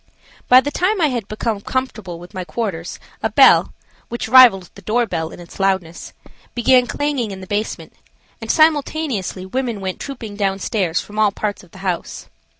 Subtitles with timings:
[0.47, 3.71] By the time I had become familiar with my quarters a bell,
[4.09, 6.11] which rivaled the door bell in its loudness,
[6.55, 7.93] began clanging in the basement,
[8.41, 12.29] and simultaneously women went trooping down stairs from all parts of the house.